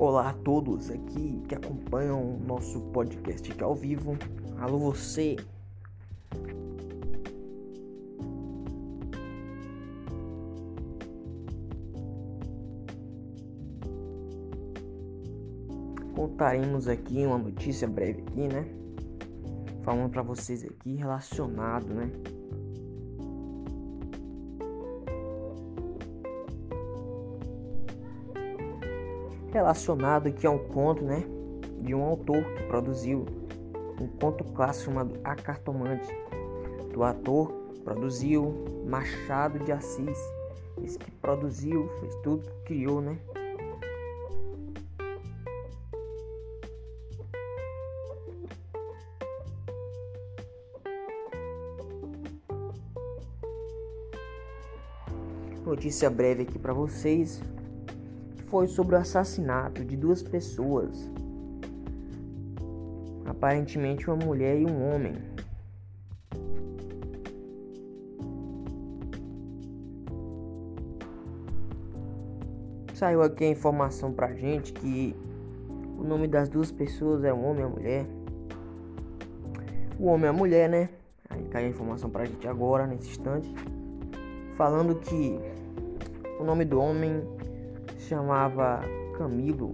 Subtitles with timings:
[0.00, 4.16] Olá a todos aqui que acompanham o nosso podcast aqui ao vivo.
[4.60, 5.34] Alô você.
[16.14, 18.68] Contaremos aqui uma notícia breve aqui, né?
[19.82, 22.08] Falando para vocês aqui relacionado, né?
[29.52, 31.24] Relacionado aqui a um conto, né,
[31.80, 33.24] de um autor que produziu
[34.00, 36.08] um conto clássico chamado A Cartomante.
[36.92, 37.52] Do ator
[37.84, 40.18] produziu Machado de Assis.
[40.82, 43.18] Esse que produziu, fez tudo, criou, né?
[55.64, 57.42] Notícia breve aqui para vocês
[58.50, 61.10] foi sobre o assassinato de duas pessoas,
[63.26, 65.14] aparentemente uma mulher e um homem.
[72.94, 75.14] Saiu aqui a informação pra gente que
[75.98, 78.06] o nome das duas pessoas é um homem e uma mulher.
[80.00, 80.88] O homem e a mulher, né?
[81.28, 83.54] Aí caiu a informação pra gente agora, nesse instante.
[84.56, 85.38] Falando que
[86.40, 87.22] o nome do homem
[87.96, 88.80] chamava
[89.16, 89.72] Camilo,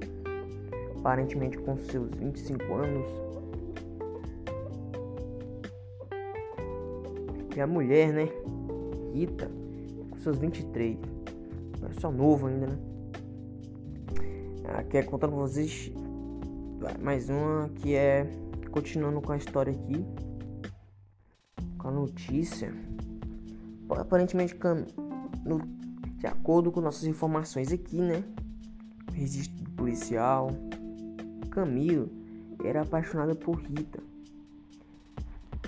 [0.99, 3.07] aparentemente com seus 25 anos.
[7.57, 8.29] E a mulher, né?
[9.13, 9.51] Rita,
[10.11, 10.99] com seus 23.
[11.89, 12.79] É só novo ainda, né?
[14.77, 15.93] Aqui é contando pra vocês
[17.01, 18.29] mais uma que é
[18.71, 20.05] continuando com a história aqui.
[21.79, 22.75] Com a notícia.
[23.89, 24.57] Aparentemente,
[25.45, 25.61] no
[26.25, 28.25] de acordo com nossas informações aqui, né?
[29.13, 30.49] Registro policial.
[31.51, 32.09] Camilo
[32.65, 34.03] era apaixonado por Rita.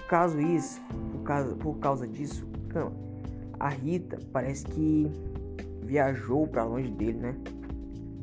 [0.08, 0.80] Caso isso,
[1.12, 2.48] por causa, por causa disso,
[3.60, 5.10] a Rita parece que
[5.82, 7.36] viajou para longe dele, né?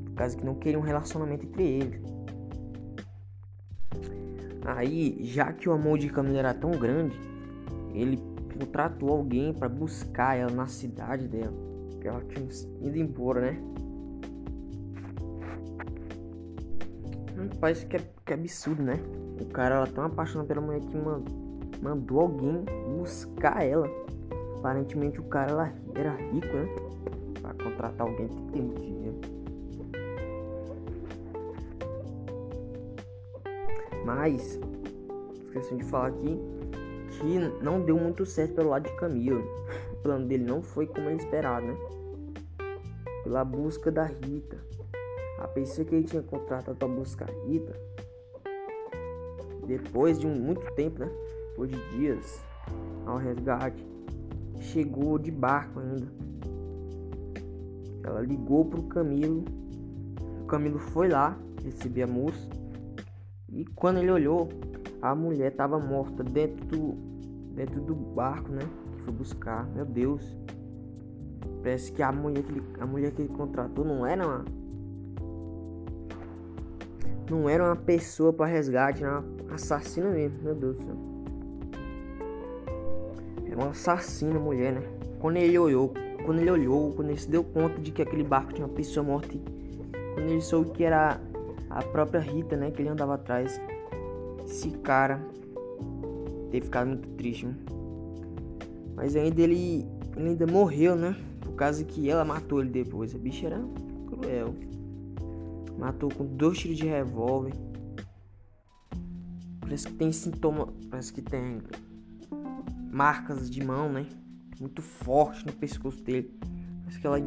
[0.05, 2.01] Por causa que não queria um relacionamento entre eles.
[4.65, 7.15] Aí, já que o amor de Camilo era tão grande,
[7.93, 8.17] ele
[8.57, 11.72] contratou alguém para buscar ela na cidade dela
[12.03, 12.45] que ela tinha
[12.81, 13.57] ido embora, né?
[17.61, 18.99] Parece que é, que é absurdo, né?
[19.41, 20.97] O cara ela tão apaixonado pela mulher que
[21.81, 22.65] mandou alguém
[22.97, 23.87] buscar ela.
[24.57, 26.67] Aparentemente o cara ela era rico, né?
[27.41, 29.21] Pra contratar alguém tem que ter muito dinheiro.
[34.05, 34.59] Mas,
[35.45, 36.37] esqueci de falar aqui
[37.23, 39.43] que não deu muito certo pelo lado de Camilo.
[39.93, 41.77] O plano dele não foi como ele esperava, né?
[43.23, 44.57] pela busca da Rita.
[45.39, 47.73] A pessoa que ele tinha contratado para buscar a Rita,
[49.65, 51.09] depois de um, muito tempo, né?
[51.49, 52.41] Depois de dias
[53.05, 53.85] ao resgate,
[54.59, 56.07] chegou de barco ainda.
[58.03, 59.45] Ela ligou pro Camilo.
[60.41, 62.49] O Camilo foi lá receber a moça.
[63.49, 64.49] E quando ele olhou,
[65.03, 66.93] a mulher estava morta dentro do,
[67.53, 68.61] dentro do barco, né?
[68.93, 69.67] Que foi buscar.
[69.75, 70.37] Meu Deus.
[71.61, 74.45] Parece que a mulher que ele, a mulher que ele contratou não era uma
[77.29, 80.95] não era uma pessoa para resgate, era uma assassina mesmo, meu Deus do céu.
[83.45, 84.83] Era uma assassina mulher, né?
[85.19, 85.93] Quando ele olhou,
[86.25, 89.05] quando ele olhou, quando ele se deu conta de que aquele barco tinha uma pessoa
[89.05, 89.37] morta,
[90.13, 91.19] quando ele soube que era
[91.69, 93.59] a própria Rita, né, que ele andava atrás,
[94.53, 95.19] esse cara
[96.51, 97.47] teve ficado muito triste?
[98.95, 101.15] Mas ainda ele, ele ainda morreu, né?
[101.41, 103.15] Por causa que ela matou ele depois.
[103.15, 103.59] A bicha era
[104.05, 104.53] cruel.
[105.77, 107.53] Matou com dois tiros de revólver.
[109.59, 110.71] Parece que tem sintoma.
[110.89, 111.59] Parece que tem
[112.91, 114.05] marcas de mão, né?
[114.59, 116.31] Muito forte no pescoço dele.
[116.81, 117.17] Parece que ela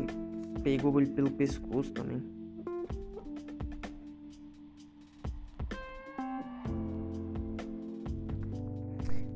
[0.63, 2.36] pegou ele pelo pescoço também.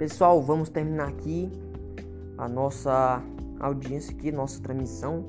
[0.01, 1.53] Pessoal, vamos terminar aqui
[2.39, 3.23] a nossa
[3.61, 5.27] audiência aqui, nossa transmissão,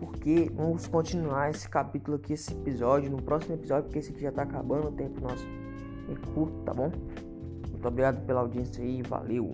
[0.00, 4.32] porque vamos continuar esse capítulo aqui, esse episódio, no próximo episódio, porque esse aqui já
[4.32, 5.46] tá acabando, o tempo nosso
[6.10, 6.90] é curto, tá bom?
[7.70, 9.52] Muito obrigado pela audiência aí, valeu!